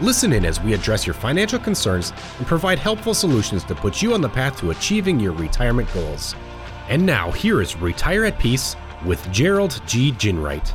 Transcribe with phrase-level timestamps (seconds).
[0.00, 4.12] Listen in as we address your financial concerns and provide helpful solutions to put you
[4.12, 6.34] on the path to achieving your retirement goals.
[6.88, 8.74] And now, here is Retire at Peace
[9.06, 10.10] with Gerald G.
[10.10, 10.66] Ginwright.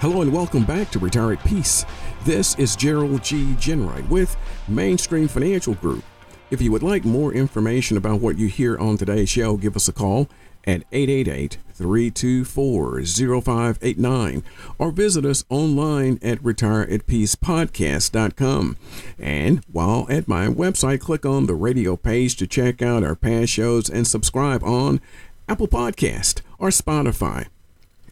[0.00, 1.86] Hello and welcome back to Retire at Peace.
[2.24, 3.54] This is Gerald G.
[3.60, 4.36] Ginwright with
[4.66, 6.02] Mainstream Financial Group.
[6.50, 9.86] If you would like more information about what you hear on today's show, give us
[9.86, 10.28] a call
[10.66, 14.42] at 888 324 0589
[14.78, 18.76] or visit us online at retireatpeacepodcast.com.
[19.18, 23.52] And while at my website, click on the radio page to check out our past
[23.52, 25.00] shows and subscribe on
[25.48, 27.46] Apple Podcast or Spotify.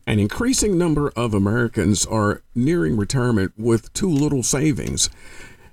[0.06, 5.08] An increasing number of Americans are nearing retirement with too little savings.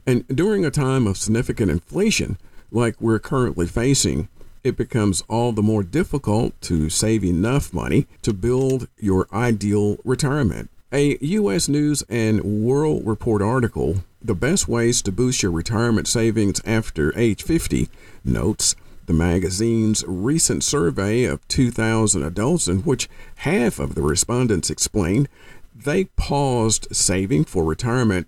[0.08, 2.38] And during a time of significant inflation,
[2.72, 4.30] like we're currently facing,
[4.64, 10.70] it becomes all the more difficult to save enough money to build your ideal retirement.
[10.94, 11.70] A U.S.
[11.70, 17.44] News and World Report article, The Best Ways to Boost Your Retirement Savings After Age
[17.44, 17.90] 50,
[18.26, 25.28] notes the magazine's recent survey of 2,000 adults, in which half of the respondents explained
[25.74, 28.28] they paused saving for retirement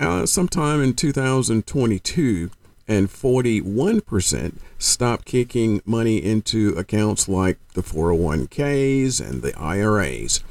[0.00, 2.50] uh, sometime in 2022
[2.90, 10.42] and 41% stopped kicking money into accounts like the 401ks and the IRAs.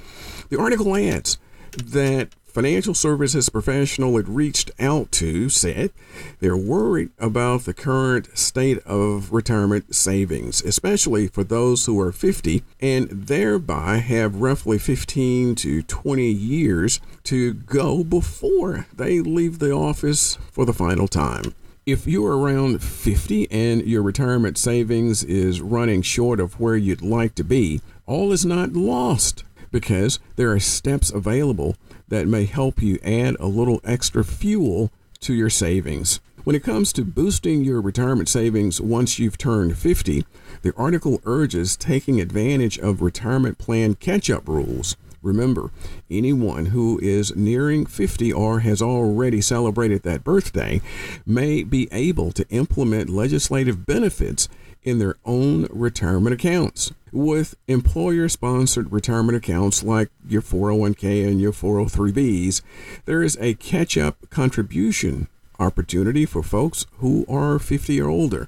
[0.47, 1.37] The article adds
[1.83, 5.91] that financial services professional it reached out to said
[6.39, 12.63] they're worried about the current state of retirement savings, especially for those who are 50
[12.79, 20.37] and thereby have roughly 15 to 20 years to go before they leave the office
[20.53, 21.53] for the final time.
[21.91, 27.33] If you're around 50 and your retirement savings is running short of where you'd like
[27.33, 31.75] to be, all is not lost because there are steps available
[32.07, 34.91] that may help you add a little extra fuel
[35.21, 36.19] to your savings.
[36.43, 40.27] When it comes to boosting your retirement savings once you've turned 50,
[40.61, 44.95] the article urges taking advantage of retirement plan catch up rules.
[45.21, 45.71] Remember,
[46.09, 50.81] anyone who is nearing 50 or has already celebrated that birthday
[51.25, 54.47] may be able to implement legislative benefits
[54.83, 56.91] in their own retirement accounts.
[57.11, 62.61] With employer sponsored retirement accounts like your 401k and your 403bs,
[63.05, 65.27] there is a catch up contribution
[65.59, 68.47] opportunity for folks who are 50 or older.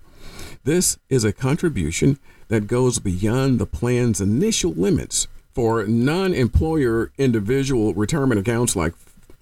[0.63, 2.17] This is a contribution
[2.47, 8.94] that goes beyond the plan's initial limits for non employer individual retirement accounts like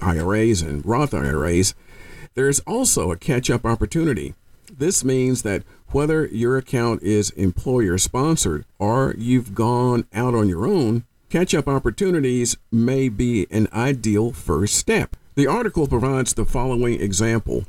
[0.01, 1.73] IRAs and Roth IRAs,
[2.35, 4.33] there's also a catch up opportunity.
[4.71, 10.67] This means that whether your account is employer sponsored or you've gone out on your
[10.67, 15.15] own, catch up opportunities may be an ideal first step.
[15.35, 17.65] The article provides the following example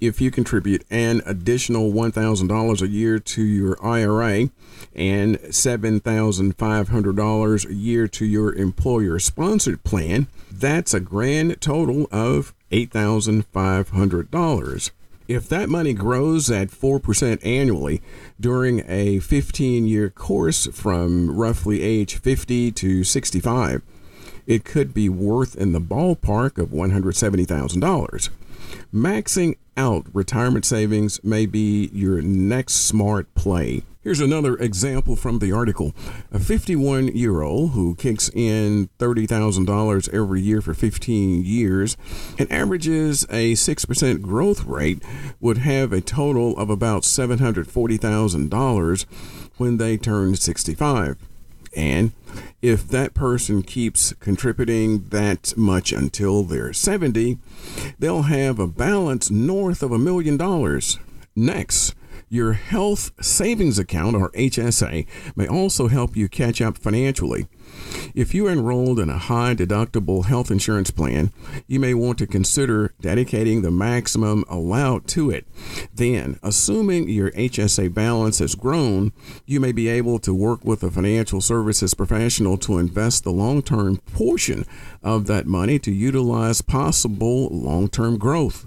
[0.00, 4.50] if you contribute an additional $1,000 a year to your IRA
[4.94, 14.90] and $7,500 a year to your employer sponsored plan, that's a grand total of $8,500.
[15.26, 18.00] If that money grows at 4% annually
[18.40, 23.82] during a 15 year course from roughly age 50 to 65,
[24.48, 28.30] it could be worth in the ballpark of $170,000.
[28.92, 33.82] Maxing out retirement savings may be your next smart play.
[34.02, 35.92] Here's another example from the article.
[36.32, 41.98] A 51 year old who kicks in $30,000 every year for 15 years
[42.38, 45.02] and averages a 6% growth rate
[45.40, 49.04] would have a total of about $740,000
[49.58, 51.18] when they turn 65.
[51.76, 52.12] And
[52.62, 57.38] if that person keeps contributing that much until they're 70,
[57.98, 60.98] they'll have a balance north of a million dollars.
[61.36, 61.94] Next,
[62.28, 65.06] your health savings account, or HSA,
[65.36, 67.46] may also help you catch up financially.
[68.14, 71.30] If you are enrolled in a high deductible health insurance plan,
[71.66, 75.46] you may want to consider dedicating the maximum allowed to it.
[75.94, 79.12] Then, assuming your HSA balance has grown,
[79.46, 83.62] you may be able to work with a financial services professional to invest the long
[83.62, 84.64] term portion
[85.02, 88.66] of that money to utilize possible long term growth.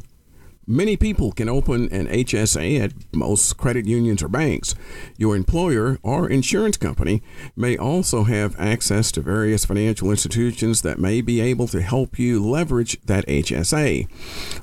[0.68, 4.75] Many people can open an HSA at most credit unions or banks.
[5.18, 7.24] Your employer or insurance company
[7.56, 12.46] may also have access to various financial institutions that may be able to help you
[12.46, 14.08] leverage that HSA.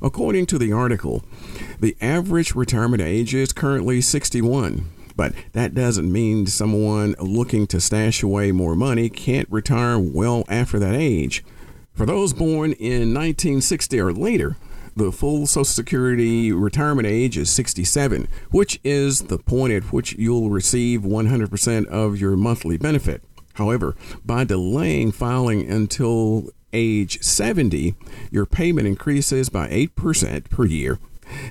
[0.00, 1.24] According to the article,
[1.80, 8.22] the average retirement age is currently 61 but that doesn't mean someone looking to stash
[8.22, 11.44] away more money can't retire well after that age.
[11.92, 14.56] For those born in 1960 or later,
[14.98, 20.50] the full Social Security retirement age is 67, which is the point at which you'll
[20.50, 23.22] receive 100% of your monthly benefit.
[23.54, 27.94] However, by delaying filing until age 70,
[28.30, 30.98] your payment increases by 8% per year.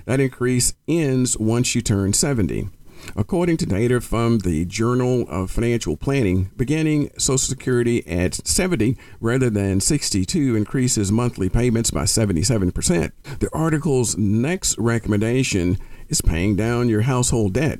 [0.05, 2.69] That increase ends once you turn 70.
[3.15, 9.49] According to data from the Journal of Financial Planning, beginning Social Security at 70 rather
[9.49, 13.11] than 62 increases monthly payments by 77%.
[13.39, 15.77] The article's next recommendation
[16.09, 17.79] is paying down your household debt.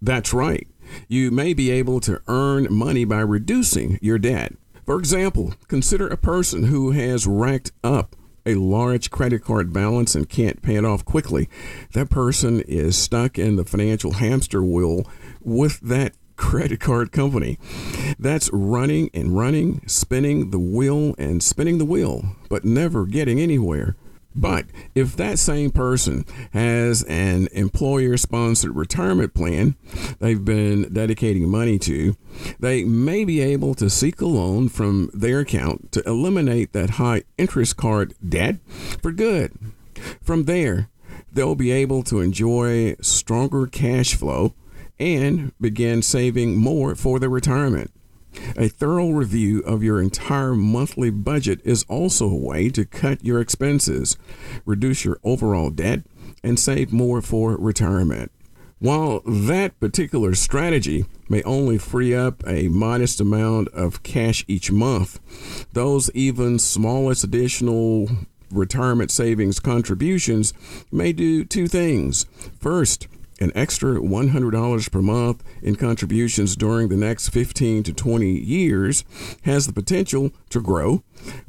[0.00, 0.66] That's right.
[1.08, 4.52] You may be able to earn money by reducing your debt.
[4.84, 8.14] For example, consider a person who has racked up
[8.46, 11.48] a large credit card balance and can't pay it off quickly,
[11.92, 15.04] that person is stuck in the financial hamster wheel
[15.42, 17.58] with that credit card company.
[18.18, 23.96] That's running and running, spinning the wheel and spinning the wheel, but never getting anywhere.
[24.36, 29.76] But if that same person has an employer sponsored retirement plan
[30.18, 32.16] they've been dedicating money to,
[32.60, 37.22] they may be able to seek a loan from their account to eliminate that high
[37.38, 38.56] interest card debt
[39.00, 39.52] for good.
[40.20, 40.90] From there,
[41.32, 44.52] they'll be able to enjoy stronger cash flow
[44.98, 47.90] and begin saving more for their retirement.
[48.56, 53.40] A thorough review of your entire monthly budget is also a way to cut your
[53.40, 54.16] expenses,
[54.64, 56.02] reduce your overall debt,
[56.42, 58.30] and save more for retirement.
[58.78, 65.18] While that particular strategy may only free up a modest amount of cash each month,
[65.72, 68.08] those even smallest additional
[68.50, 70.52] retirement savings contributions
[70.92, 72.26] may do two things.
[72.60, 73.08] First,
[73.40, 79.04] an extra $100 per month in contributions during the next 15 to 20 years
[79.42, 81.02] has the potential to grow,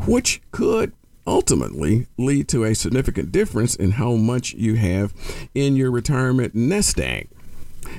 [0.05, 0.93] which could
[1.25, 5.13] ultimately lead to a significant difference in how much you have
[5.53, 7.29] in your retirement nest egg.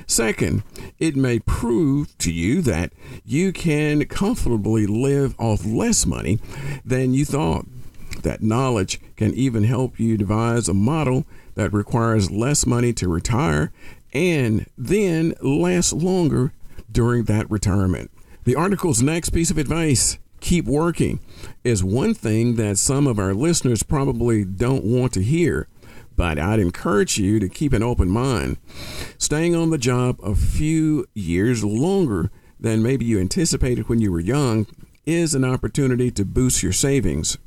[0.07, 0.63] Second,
[0.99, 2.93] it may prove to you that
[3.25, 6.39] you can comfortably live off less money
[6.83, 7.65] than you thought.
[8.23, 11.25] That knowledge can even help you devise a model
[11.59, 13.69] that requires less money to retire
[14.13, 16.53] and then lasts longer
[16.89, 18.09] during that retirement.
[18.45, 21.19] The article's next piece of advice keep working
[21.65, 25.67] is one thing that some of our listeners probably don't want to hear,
[26.15, 28.55] but I'd encourage you to keep an open mind.
[29.17, 34.21] Staying on the job a few years longer than maybe you anticipated when you were
[34.21, 34.65] young
[35.05, 37.37] is an opportunity to boost your savings.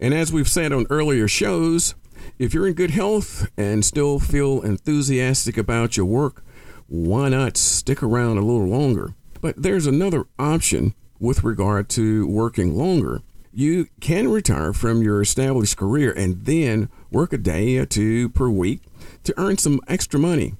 [0.00, 1.94] And as we've said on earlier shows,
[2.38, 6.44] if you're in good health and still feel enthusiastic about your work,
[6.86, 9.14] why not stick around a little longer?
[9.40, 13.22] But there's another option with regard to working longer.
[13.52, 18.48] You can retire from your established career and then work a day or two per
[18.48, 18.82] week
[19.24, 20.54] to earn some extra money.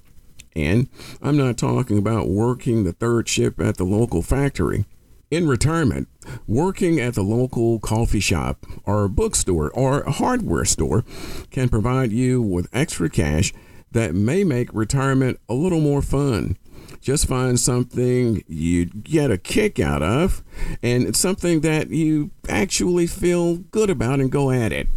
[0.55, 0.89] And
[1.21, 4.85] I'm not talking about working the third shift at the local factory.
[5.31, 6.07] In retirement,
[6.47, 11.05] working at the local coffee shop or bookstore or hardware store
[11.51, 13.53] can provide you with extra cash
[13.91, 16.57] that may make retirement a little more fun.
[16.99, 20.43] Just find something you'd get a kick out of
[20.81, 24.87] and something that you actually feel good about and go at it.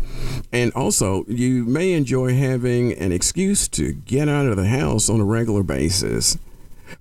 [0.50, 5.20] And also, you may enjoy having an excuse to get out of the house on
[5.20, 6.38] a regular basis.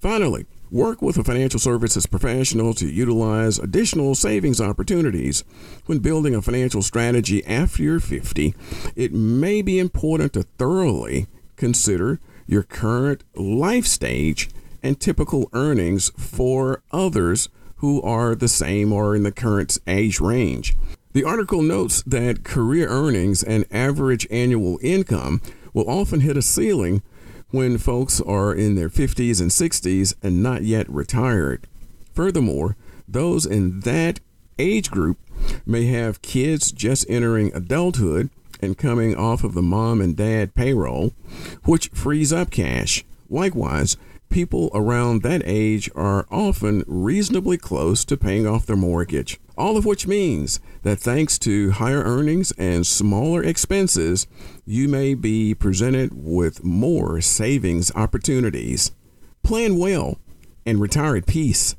[0.01, 5.43] Finally, Work with a financial services professional to utilize additional savings opportunities.
[5.85, 8.55] When building a financial strategy after you're 50,
[8.95, 14.49] it may be important to thoroughly consider your current life stage
[14.81, 20.73] and typical earnings for others who are the same or in the current age range.
[21.11, 25.41] The article notes that career earnings and average annual income
[25.73, 27.03] will often hit a ceiling
[27.51, 31.67] when folks are in their 50s and 60s and not yet retired.
[32.13, 32.75] Furthermore,
[33.07, 34.19] those in that
[34.57, 35.17] age group
[35.65, 38.29] may have kids just entering adulthood
[38.61, 41.13] and coming off of the mom and dad payroll,
[41.65, 43.03] which frees up cash.
[43.29, 43.97] Likewise,
[44.29, 49.39] people around that age are often reasonably close to paying off their mortgage.
[49.61, 54.25] All of which means that thanks to higher earnings and smaller expenses,
[54.65, 58.89] you may be presented with more savings opportunities.
[59.43, 60.17] Plan well
[60.65, 61.75] and retire at peace.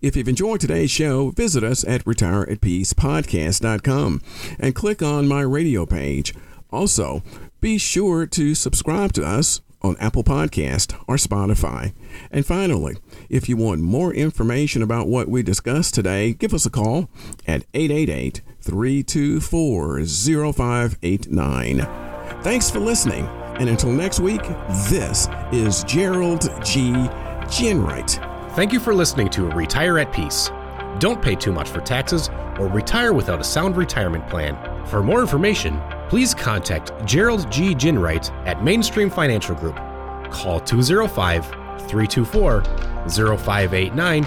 [0.00, 4.22] If you've enjoyed today's show, visit us at retireatpeacepodcast.com
[4.58, 6.32] and click on my radio page.
[6.70, 7.22] Also,
[7.60, 11.92] be sure to subscribe to us on Apple Podcast or Spotify.
[12.30, 12.96] And finally,
[13.28, 17.08] if you want more information about what we discussed today, give us a call
[17.46, 20.04] at 888 324
[20.52, 21.78] 0589.
[22.42, 23.26] Thanks for listening,
[23.58, 24.42] and until next week,
[24.88, 26.92] this is Gerald G.
[27.48, 28.24] Ginwright.
[28.54, 30.50] Thank you for listening to Retire at Peace.
[30.98, 34.56] Don't pay too much for taxes or retire without a sound retirement plan.
[34.86, 37.74] For more information, please contact Gerald G.
[37.74, 39.76] Ginwright at Mainstream Financial Group.
[40.30, 41.46] Call 205
[41.88, 42.62] 324
[43.08, 44.26] 0589